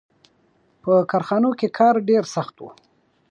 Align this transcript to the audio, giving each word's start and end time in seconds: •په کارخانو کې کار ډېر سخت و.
•په 0.83 0.93
کارخانو 1.11 1.49
کې 1.59 1.67
کار 1.79 1.95
ډېر 2.09 2.23
سخت 2.35 2.55
و. 2.59 2.63